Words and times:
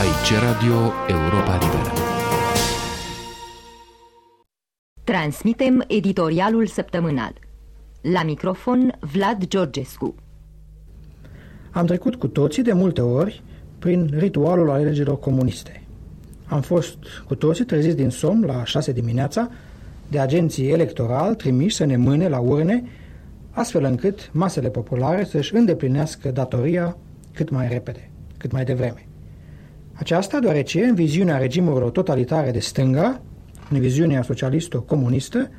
Aici 0.00 0.32
Radio 0.40 0.92
Europa 1.08 1.58
Liberă. 1.60 1.92
Transmitem 5.04 5.84
editorialul 5.88 6.66
săptămânal. 6.66 7.32
La 8.00 8.22
microfon 8.22 8.98
Vlad 9.00 9.46
Georgescu. 9.46 10.14
Am 11.70 11.86
trecut 11.86 12.14
cu 12.14 12.28
toții 12.28 12.62
de 12.62 12.72
multe 12.72 13.00
ori 13.00 13.42
prin 13.78 14.10
ritualul 14.18 14.70
alegerilor 14.70 15.18
comuniste. 15.18 15.82
Am 16.46 16.60
fost 16.60 16.98
cu 17.26 17.34
toții 17.34 17.64
treziți 17.64 17.96
din 17.96 18.10
somn 18.10 18.44
la 18.44 18.64
șase 18.64 18.92
dimineața 18.92 19.50
de 20.08 20.18
agenții 20.18 20.70
electorali 20.70 21.36
trimiși 21.36 21.76
să 21.76 21.84
ne 21.84 21.96
mâne 21.96 22.28
la 22.28 22.38
urne, 22.38 22.84
astfel 23.50 23.84
încât 23.84 24.30
masele 24.32 24.68
populare 24.68 25.24
să-și 25.24 25.54
îndeplinească 25.54 26.30
datoria 26.30 26.96
cât 27.32 27.50
mai 27.50 27.68
repede, 27.68 28.10
cât 28.36 28.52
mai 28.52 28.64
devreme. 28.64 29.04
Aceasta 30.00 30.38
deoarece, 30.38 30.84
în 30.84 30.94
viziunea 30.94 31.38
regimurilor 31.38 31.90
totalitare 31.90 32.50
de 32.50 32.58
stânga, 32.58 33.20
în 33.70 33.80
viziunea 33.80 34.22
socialisto-comunistă, 34.22 35.50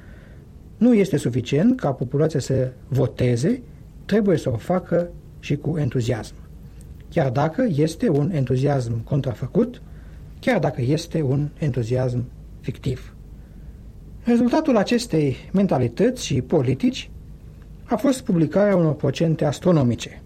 nu 0.77 0.93
este 0.93 1.17
suficient 1.17 1.79
ca 1.79 1.91
populația 1.91 2.39
să 2.39 2.71
voteze, 2.87 3.61
trebuie 4.05 4.37
să 4.37 4.49
o 4.49 4.55
facă 4.55 5.09
și 5.39 5.55
cu 5.55 5.77
entuziasm. 5.77 6.33
Chiar 7.09 7.29
dacă 7.29 7.67
este 7.75 8.09
un 8.09 8.31
entuziasm 8.33 9.03
contrafăcut, 9.03 9.81
chiar 10.39 10.59
dacă 10.59 10.81
este 10.81 11.21
un 11.21 11.49
entuziasm 11.59 12.23
fictiv. 12.59 13.15
Rezultatul 14.23 14.77
acestei 14.77 15.35
mentalități 15.51 16.25
și 16.25 16.41
politici 16.41 17.09
a 17.83 17.95
fost 17.95 18.21
publicarea 18.21 18.75
unor 18.75 18.93
procente 18.93 19.45
astronomice. 19.45 20.21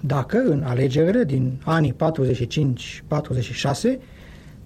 Dacă 0.00 0.38
în 0.38 0.62
alegerile 0.62 1.24
din 1.24 1.60
anii 1.64 1.94
45-46 1.94 1.96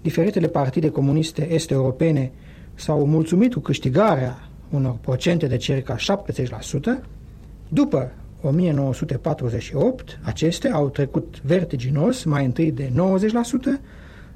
diferitele 0.01 0.47
partide 0.47 0.89
comuniste 0.89 1.53
est-europene 1.53 2.31
s-au 2.75 3.05
mulțumit 3.05 3.53
cu 3.53 3.59
câștigarea 3.59 4.49
unor 4.69 4.97
procente 5.01 5.47
de 5.47 5.57
circa 5.57 5.95
70%, 5.95 5.99
după 7.67 8.11
1948 8.41 10.19
acestea 10.21 10.73
au 10.73 10.89
trecut 10.89 11.41
vertiginos 11.41 12.23
mai 12.23 12.45
întâi 12.45 12.71
de 12.71 12.91
90%, 12.91 12.93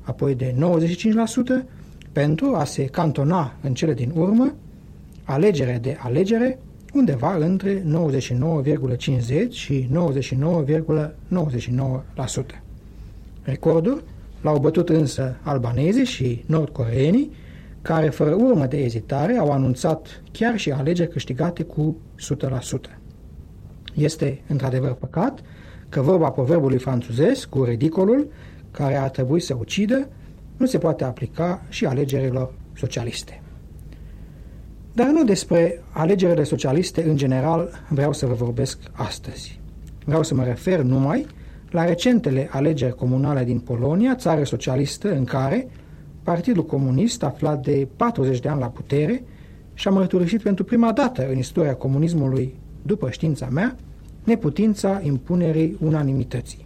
apoi 0.02 0.36
de 0.36 0.56
95%, 1.62 1.66
pentru 2.12 2.56
a 2.56 2.64
se 2.64 2.86
cantona 2.86 3.56
în 3.62 3.74
cele 3.74 3.94
din 3.94 4.12
urmă, 4.16 4.56
alegere 5.24 5.80
de 5.82 5.98
alegere, 6.00 6.60
undeva 6.94 7.36
între 7.36 7.82
99,50 7.82 7.86
și 9.50 9.90
99,99%. 9.94 9.98
Recordul 13.42 14.04
l-au 14.42 14.60
bătut 14.60 14.90
însă 14.90 15.38
albanezii 15.42 16.06
și 16.06 16.44
nordcoreenii, 16.46 17.32
care 17.82 18.10
fără 18.10 18.34
urmă 18.34 18.66
de 18.66 18.78
ezitare 18.78 19.38
au 19.38 19.52
anunțat 19.52 20.22
chiar 20.32 20.58
și 20.58 20.72
alegeri 20.72 21.10
câștigate 21.10 21.64
cu 21.64 21.98
100%. 22.90 22.98
Este 23.94 24.42
într-adevăr 24.48 24.94
păcat 24.94 25.40
că 25.90 26.02
vorba 26.02 26.30
proverbului 26.30 26.78
franțuzesc 26.78 27.50
cu 27.50 27.64
ridicolul 27.64 28.28
care 28.72 28.96
ar 28.96 29.10
trebui 29.10 29.40
să 29.40 29.56
ucidă 29.60 30.08
nu 30.58 30.66
se 30.66 30.78
poate 30.78 31.04
aplica 31.04 31.66
și 31.70 31.86
alegerilor 31.86 32.54
socialiste. 32.76 33.42
Dar 34.98 35.08
nu 35.08 35.24
despre 35.24 35.84
alegerile 35.92 36.44
socialiste 36.44 37.04
în 37.04 37.18
general 37.18 37.70
vreau 37.90 38.14
să 38.14 38.26
vă 38.26 38.34
vorbesc 38.34 38.80
astăzi. 38.92 39.60
Vreau 40.06 40.24
să 40.24 40.36
mă 40.36 40.44
refer 40.44 40.80
numai 40.80 41.26
la 41.70 41.86
recentele 41.86 42.50
alegeri 42.52 42.96
comunale 42.96 43.44
din 43.44 43.60
Polonia, 43.60 44.16
țară 44.16 44.44
socialistă 44.44 45.16
în 45.16 45.24
care 45.24 45.68
Partidul 46.24 46.66
Comunist, 46.66 47.24
aflat 47.24 47.62
de 47.64 47.88
40 47.96 48.40
de 48.40 48.50
ani 48.50 48.60
la 48.60 48.68
putere, 48.68 49.24
și-a 49.74 49.92
mărturisit 49.92 50.42
pentru 50.42 50.64
prima 50.64 50.92
dată 50.92 51.28
în 51.30 51.38
istoria 51.38 51.76
comunismului, 51.76 52.56
după 52.82 53.10
știința 53.10 53.48
mea, 53.52 53.76
neputința 54.24 55.02
impunerii 55.04 55.78
unanimității. 55.82 56.66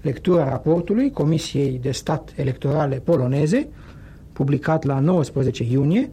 Lectura 0.00 0.48
raportului 0.48 1.10
Comisiei 1.10 1.78
de 1.82 1.90
Stat 1.90 2.32
Electorale 2.36 2.96
Poloneze, 3.04 3.68
publicat 4.32 4.84
la 4.84 4.98
19 5.00 5.64
iunie, 5.70 6.10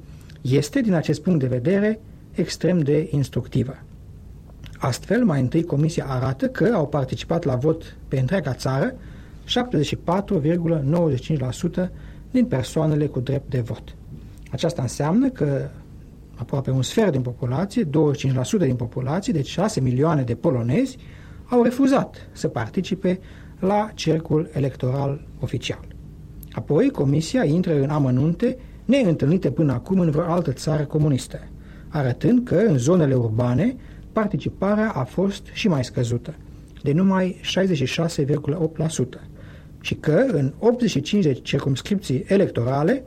este, 0.51 0.81
din 0.81 0.93
acest 0.93 1.21
punct 1.21 1.39
de 1.39 1.47
vedere, 1.47 1.99
extrem 2.31 2.79
de 2.79 3.07
instructivă. 3.11 3.77
Astfel, 4.77 5.25
mai 5.25 5.41
întâi, 5.41 5.63
Comisia 5.63 6.05
arată 6.07 6.47
că 6.47 6.71
au 6.73 6.87
participat 6.87 7.43
la 7.43 7.55
vot 7.55 7.95
pe 8.07 8.19
întreaga 8.19 8.53
țară 8.53 8.95
74,95% 11.85 11.89
din 12.31 12.45
persoanele 12.45 13.05
cu 13.05 13.19
drept 13.19 13.49
de 13.49 13.59
vot. 13.59 13.95
Aceasta 14.51 14.81
înseamnă 14.81 15.29
că 15.29 15.69
aproape 16.35 16.71
un 16.71 16.81
sfert 16.81 17.11
din 17.11 17.21
populație, 17.21 17.83
25% 17.83 17.87
din 18.57 18.75
populație, 18.75 19.33
deci 19.33 19.47
6 19.47 19.81
milioane 19.81 20.21
de 20.21 20.35
polonezi, 20.35 20.97
au 21.45 21.63
refuzat 21.63 22.29
să 22.31 22.47
participe 22.47 23.19
la 23.59 23.89
cercul 23.93 24.49
electoral 24.53 25.27
oficial. 25.39 25.87
Apoi, 26.51 26.89
Comisia 26.89 27.43
intră 27.43 27.81
în 27.81 27.89
amănunte 27.89 28.57
neîntâlnite 28.85 29.51
până 29.51 29.73
acum 29.73 29.99
în 29.99 30.09
vreo 30.09 30.23
altă 30.23 30.51
țară 30.51 30.83
comunistă, 30.83 31.39
arătând 31.87 32.47
că 32.47 32.55
în 32.55 32.77
zonele 32.77 33.13
urbane 33.13 33.75
participarea 34.11 34.91
a 34.91 35.03
fost 35.03 35.45
și 35.53 35.67
mai 35.67 35.83
scăzută, 35.83 36.33
de 36.83 36.91
numai 36.91 37.41
66,8%, 37.61 39.21
și 39.81 39.95
că 39.95 40.25
în 40.31 40.53
85 40.59 41.23
de 41.23 41.33
circumscripții 41.33 42.23
electorale 42.27 43.03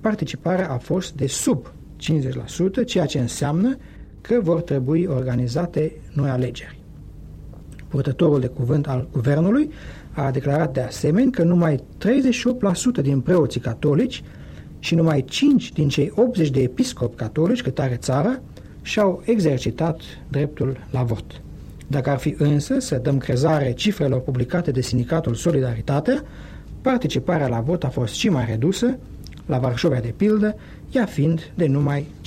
participarea 0.00 0.70
a 0.70 0.78
fost 0.78 1.14
de 1.14 1.26
sub 1.26 1.72
50%, 2.82 2.84
ceea 2.86 3.06
ce 3.06 3.18
înseamnă 3.18 3.76
că 4.20 4.40
vor 4.42 4.62
trebui 4.62 5.06
organizate 5.06 5.92
noi 6.12 6.30
alegeri. 6.30 6.78
Purtătorul 7.88 8.40
de 8.40 8.46
cuvânt 8.46 8.88
al 8.88 9.08
guvernului 9.12 9.70
a 10.12 10.30
declarat 10.30 10.72
de 10.72 10.80
asemenea 10.80 11.30
că 11.30 11.42
numai 11.42 11.76
38% 11.76 11.82
din 13.02 13.20
preoții 13.20 13.60
catolici 13.60 14.22
și 14.84 14.94
numai 14.94 15.24
5 15.24 15.72
din 15.72 15.88
cei 15.88 16.12
80 16.14 16.50
de 16.50 16.60
episcopi 16.60 17.16
catolici 17.16 17.62
cât 17.62 17.78
are 17.78 17.96
țara 17.96 18.40
și-au 18.82 19.22
exercitat 19.24 20.00
dreptul 20.28 20.86
la 20.90 21.02
vot. 21.02 21.24
Dacă 21.86 22.10
ar 22.10 22.18
fi 22.18 22.34
însă 22.38 22.78
să 22.78 22.96
dăm 22.96 23.18
crezare 23.18 23.72
cifrelor 23.72 24.20
publicate 24.20 24.70
de 24.70 24.80
sindicatul 24.80 25.34
Solidaritatea, 25.34 26.24
participarea 26.80 27.48
la 27.48 27.60
vot 27.60 27.84
a 27.84 27.88
fost 27.88 28.14
și 28.14 28.28
mai 28.28 28.44
redusă, 28.48 28.98
la 29.46 29.58
Varșovia 29.58 30.00
de 30.00 30.14
pildă, 30.16 30.56
ea 30.92 31.04
fiind 31.04 31.52
de 31.54 31.66
numai 31.66 32.06
57,4%. 32.22 32.26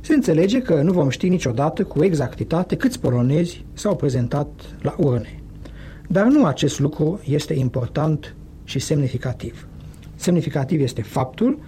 Se 0.00 0.14
înțelege 0.14 0.62
că 0.62 0.82
nu 0.82 0.92
vom 0.92 1.08
ști 1.08 1.28
niciodată 1.28 1.84
cu 1.84 2.04
exactitate 2.04 2.76
câți 2.76 3.00
polonezi 3.00 3.64
s-au 3.72 3.96
prezentat 3.96 4.48
la 4.82 4.94
urne. 4.98 5.40
Dar 6.08 6.26
nu 6.26 6.44
acest 6.44 6.78
lucru 6.78 7.20
este 7.24 7.54
important 7.54 8.34
și 8.64 8.78
semnificativ. 8.78 9.66
Semnificativ 10.14 10.80
este 10.80 11.02
faptul 11.02 11.58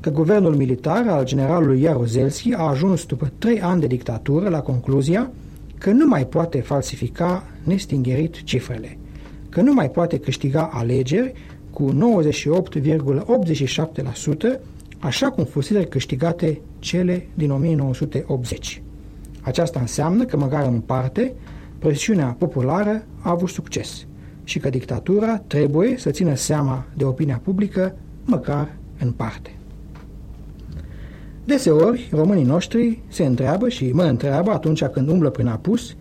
că 0.00 0.10
guvernul 0.10 0.56
militar 0.56 1.08
al 1.08 1.24
generalului 1.24 1.80
Jaruzelski 1.80 2.52
a 2.52 2.62
ajuns 2.62 3.04
după 3.04 3.32
trei 3.38 3.60
ani 3.60 3.80
de 3.80 3.86
dictatură 3.86 4.48
la 4.48 4.60
concluzia 4.60 5.30
că 5.78 5.90
nu 5.90 6.06
mai 6.06 6.26
poate 6.26 6.60
falsifica 6.60 7.44
nestingerit 7.64 8.42
cifrele, 8.42 8.98
că 9.48 9.60
nu 9.60 9.72
mai 9.72 9.90
poate 9.90 10.18
câștiga 10.18 10.70
alegeri 10.72 11.32
cu 11.70 11.92
98,87%, 11.92 11.96
așa 14.98 15.30
cum 15.30 15.44
fusese 15.44 15.84
câștigate 15.84 16.60
cele 16.78 17.26
din 17.34 17.50
1980. 17.50 18.82
Aceasta 19.40 19.80
înseamnă 19.80 20.24
că, 20.24 20.36
măcar 20.36 20.66
în 20.66 20.80
parte, 20.80 21.32
presiunea 21.78 22.36
populară 22.38 23.04
a 23.20 23.30
avut 23.30 23.48
succes 23.48 24.06
și 24.44 24.58
că 24.58 24.68
dictatura 24.68 25.38
trebuie 25.38 25.96
să 25.98 26.10
țină 26.10 26.34
seama 26.34 26.86
de 26.96 27.04
opinia 27.04 27.40
publică, 27.44 27.94
măcar 28.24 28.76
în 28.98 29.12
parte. 29.12 29.50
Deseori, 31.44 32.08
românii 32.12 32.44
noștri 32.44 33.02
se 33.08 33.24
întreabă 33.24 33.68
și 33.68 33.90
mă 33.92 34.02
întreabă 34.02 34.50
atunci 34.50 34.84
când 34.84 35.08
umblă 35.08 35.30
prin 35.30 35.46
apus 35.46 35.96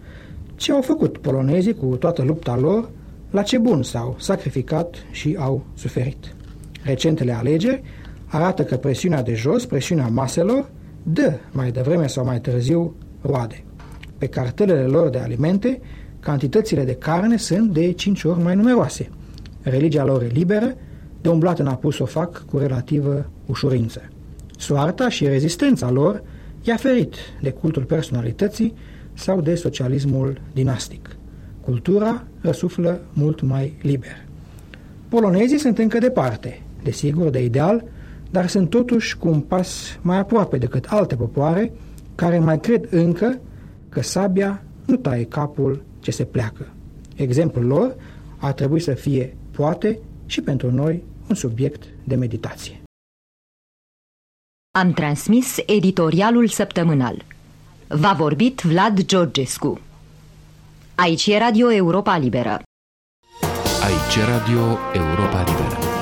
ce 0.56 0.72
au 0.72 0.82
făcut 0.82 1.18
polonezii 1.18 1.74
cu 1.74 1.86
toată 1.86 2.24
lupta 2.24 2.58
lor, 2.58 2.90
la 3.32 3.42
ce 3.42 3.58
bun 3.58 3.84
s-au 3.84 4.16
sacrificat 4.20 4.96
și 5.12 5.36
au 5.40 5.64
suferit. 5.74 6.36
Recentele 6.84 7.32
alegeri 7.32 7.82
arată 8.26 8.64
că 8.64 8.76
presiunea 8.76 9.24
de 9.24 9.34
jos, 9.34 9.66
presiunea 9.66 10.08
maselor, 10.08 10.70
dă 11.04 11.34
mai 11.52 11.72
devreme 11.72 12.08
sau 12.08 12.26
mai 12.26 12.40
târziu 12.40 12.96
roade. 13.22 13.64
Pe 14.25 14.31
cartelele 14.31 14.86
lor 14.86 15.10
de 15.10 15.18
alimente, 15.18 15.81
cantitățile 16.19 16.83
de 16.83 16.94
carne 16.94 17.38
sunt 17.38 17.74
de 17.74 17.92
5 17.92 18.24
ori 18.24 18.42
mai 18.42 18.56
numeroase. 18.56 19.10
Religia 19.62 20.06
lor 20.06 20.24
e 20.24 20.27
liberă, 20.27 20.75
de 21.22 21.30
umblat 21.30 21.60
în 21.60 21.68
apus 21.68 22.00
o 22.00 22.06
fac 22.06 22.45
cu 22.45 22.57
relativă 22.57 23.30
ușurință. 23.45 24.01
Soarta 24.57 25.10
și 25.10 25.27
rezistența 25.27 25.92
lor 25.92 26.24
i-a 26.62 26.75
ferit 26.75 27.16
de 27.42 27.50
cultul 27.50 27.83
personalității 27.83 28.74
sau 29.13 29.42
de 29.42 29.56
socialismul 29.56 30.42
dinastic. 30.54 31.16
Cultura 31.62 32.24
răsuflă 32.42 33.01
mult 33.13 33.42
mai 33.42 33.77
liber. 33.81 34.25
Polonezii 35.10 35.60
sunt 35.60 35.77
încă 35.77 35.98
departe, 35.98 36.62
desigur, 36.83 37.30
de 37.30 37.44
ideal, 37.44 37.83
dar 38.31 38.48
sunt 38.48 38.69
totuși 38.69 39.18
cu 39.18 39.27
un 39.27 39.39
pas 39.39 40.00
mai 40.01 40.18
aproape 40.18 40.57
decât 40.57 40.86
alte 40.89 41.16
popoare 41.16 41.72
care 42.16 42.39
mai 42.39 42.60
cred 42.60 42.88
încă 42.89 43.39
că 43.96 44.02
sabia 44.02 44.64
nu 44.86 44.96
taie 44.96 45.26
capul 45.26 45.84
ce 46.00 46.12
se 46.12 46.26
pleacă. 46.26 46.68
Exemplul 47.16 47.66
lor 47.66 47.96
ar 48.38 48.54
trebui 48.54 48.80
să 48.80 48.94
fie, 48.94 49.38
poate, 49.52 50.00
și 50.26 50.42
pentru 50.42 50.72
noi 50.72 51.04
un 51.30 51.36
subiect 51.36 51.84
de 52.04 52.16
meditație. 52.16 52.82
Am 54.78 54.92
transmis 54.92 55.58
editorialul 55.66 56.48
săptămânal. 56.48 57.26
V-a 57.88 58.14
vorbit 58.14 58.62
Vlad 58.62 59.04
Georgescu. 59.04 59.80
Aici 60.96 61.28
e 61.28 61.38
Radio 61.38 61.72
Europa 61.72 62.18
Liberă. 62.18 62.62
Aici 63.84 64.16
e 64.16 64.24
Radio 64.24 64.78
Europa 64.94 65.44
Liberă. 65.44 65.95